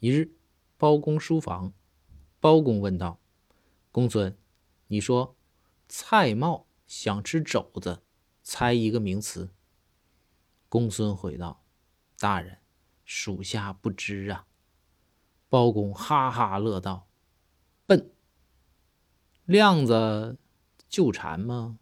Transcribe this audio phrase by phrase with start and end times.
[0.00, 0.36] 一日
[0.76, 1.72] 包公书房
[2.38, 3.20] 包公问道
[3.90, 4.38] 公孙
[4.86, 5.36] 你说
[5.88, 8.02] 蔡瑁想吃肘子
[8.42, 9.50] 猜一个名词。
[10.68, 11.64] 公孙回道
[12.18, 12.58] 大人
[13.04, 14.46] 属下不知啊。
[15.48, 17.08] 包公哈哈乐道
[17.86, 18.12] 笨。
[19.44, 20.38] 亮子
[20.88, 21.78] 就馋吗？